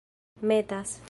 metas 0.41 0.99